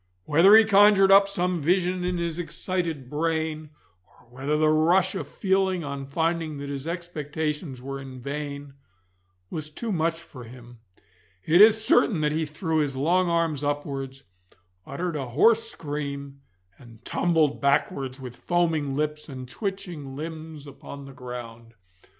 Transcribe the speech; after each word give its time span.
Whether 0.25 0.55
he 0.55 0.65
conjured 0.65 1.11
up 1.11 1.27
some 1.27 1.61
vision 1.61 2.03
in 2.03 2.17
his 2.17 2.39
excited 2.39 3.07
brain, 3.07 3.69
or 4.07 4.25
whether 4.31 4.57
the 4.57 4.67
rush 4.69 5.13
of 5.13 5.27
feeling 5.27 5.83
on 5.83 6.07
finding 6.07 6.57
that 6.57 6.69
his 6.69 6.87
expectations 6.87 7.83
were 7.83 8.01
in 8.01 8.19
vain, 8.19 8.73
was 9.51 9.69
too 9.69 9.91
much 9.91 10.19
for 10.19 10.43
him, 10.43 10.79
it 11.45 11.61
is 11.61 11.85
certain 11.85 12.21
that 12.21 12.31
he 12.31 12.47
threw 12.47 12.77
his 12.79 12.97
long 12.97 13.29
arms 13.29 13.63
upwards, 13.63 14.23
uttered 14.87 15.15
a 15.15 15.27
hoarse 15.27 15.69
scream, 15.69 16.41
and 16.79 17.05
tumbled 17.05 17.61
backwards 17.61 18.19
with 18.19 18.35
foaming 18.37 18.95
lips 18.95 19.29
and 19.29 19.47
twitching 19.49 20.15
limbs 20.15 20.65
upon 20.65 21.05
the 21.05 21.13
ground. 21.13 21.75